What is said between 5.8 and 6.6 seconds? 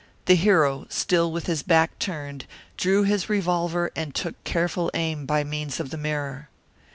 the mirror.